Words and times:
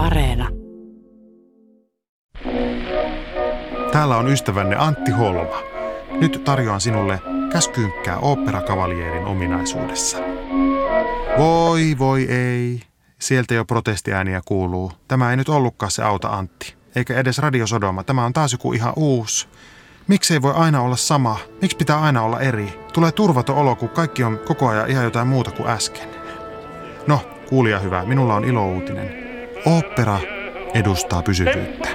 Areena. 0.00 0.48
Täällä 3.92 4.16
on 4.16 4.28
ystävänne 4.28 4.76
Antti 4.76 5.10
Holma. 5.10 5.62
Nyt 6.20 6.44
tarjoan 6.44 6.80
sinulle 6.80 7.20
käskynkkää 7.52 8.18
oopperacavalierin 8.18 9.24
ominaisuudessa. 9.24 10.18
Voi, 11.38 11.96
voi 11.98 12.24
ei. 12.24 12.80
Sieltä 13.18 13.54
jo 13.54 13.64
protestiääniä 13.64 14.40
kuuluu. 14.44 14.92
Tämä 15.08 15.30
ei 15.30 15.36
nyt 15.36 15.48
ollutkaan 15.48 15.92
se 15.92 16.02
auta 16.02 16.28
Antti. 16.28 16.74
Eikä 16.96 17.16
edes 17.16 17.38
radiosodoma. 17.38 18.04
Tämä 18.04 18.24
on 18.24 18.32
taas 18.32 18.52
joku 18.52 18.72
ihan 18.72 18.92
uusi. 18.96 19.48
Miksi 20.06 20.34
ei 20.34 20.42
voi 20.42 20.52
aina 20.56 20.82
olla 20.82 20.96
sama? 20.96 21.38
Miksi 21.62 21.76
pitää 21.76 22.00
aina 22.00 22.22
olla 22.22 22.40
eri? 22.40 22.80
Tulee 22.92 23.12
turvaton 23.12 23.56
olo, 23.56 23.76
kun 23.76 23.88
kaikki 23.88 24.24
on 24.24 24.38
koko 24.46 24.68
ajan 24.68 24.90
ihan 24.90 25.04
jotain 25.04 25.28
muuta 25.28 25.50
kuin 25.50 25.68
äsken. 25.68 26.08
No, 27.06 27.20
kuulija 27.48 27.78
hyvä, 27.78 28.04
minulla 28.04 28.34
on 28.34 28.44
ilo 28.44 28.64
Opera 29.64 30.18
edustaa 30.74 31.22
pysyvyyttä. 31.22 31.88